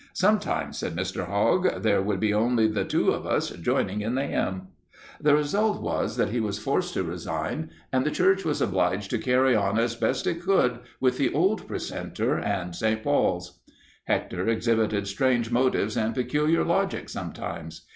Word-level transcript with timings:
'Sometimes,' 0.13 0.79
said 0.79 0.95
Mr. 0.95 1.27
Hogg, 1.27 1.79
'there 1.83 2.01
would 2.01 2.19
be 2.19 2.33
only 2.33 2.67
the 2.67 2.83
two 2.83 3.11
of 3.11 3.27
us 3.27 3.51
joining 3.51 4.01
in 4.01 4.15
the 4.15 4.25
hymn.' 4.25 4.69
The 5.21 5.35
result 5.35 5.79
was 5.79 6.17
that 6.17 6.29
he 6.31 6.39
was 6.39 6.57
forced 6.57 6.95
to 6.95 7.03
resign, 7.03 7.69
and 7.93 8.03
the 8.03 8.09
church 8.09 8.43
was 8.43 8.63
obliged 8.63 9.11
to 9.11 9.19
carry 9.19 9.55
on 9.55 9.77
as 9.77 9.95
best 9.95 10.25
it 10.25 10.41
could 10.41 10.79
with 10.99 11.19
the 11.19 11.31
old 11.31 11.67
precentor 11.67 12.39
and 12.39 12.75
'St. 12.75 13.03
Paul's.' 13.03 13.59
"Hector 14.05 14.49
exhibited 14.49 15.05
strange 15.07 15.51
motives 15.51 15.95
and 15.95 16.15
peculiar 16.15 16.63
logic 16.63 17.07
sometimes. 17.07 17.85